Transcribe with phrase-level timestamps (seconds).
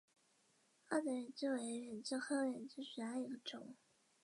[0.87, 3.75] 凹籽远志为远志科远志属下的一个种。